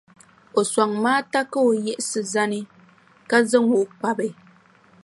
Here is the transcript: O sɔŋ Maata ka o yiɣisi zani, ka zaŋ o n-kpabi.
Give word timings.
O 0.59 0.61
sɔŋ 0.71 0.91
Maata 1.03 1.39
ka 1.51 1.59
o 1.67 1.71
yiɣisi 1.85 2.19
zani, 2.33 2.59
ka 3.29 3.37
zaŋ 3.49 3.65
o 3.79 3.79
n-kpabi. 3.85 4.27